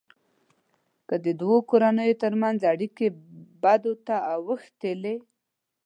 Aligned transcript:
که 1.07 1.15
د 1.25 1.27
دوو 1.41 1.57
کورنيو 1.69 2.19
ترمنځ 2.23 2.59
اړیکې 2.73 3.07
بدو 3.63 3.93
ته 4.05 4.15
اوښتلې. 4.33 5.15